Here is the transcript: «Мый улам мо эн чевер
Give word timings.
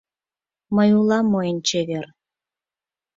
«Мый 0.75 0.89
улам 0.99 1.25
мо 1.31 1.39
эн 1.49 1.57
чевер 1.67 2.05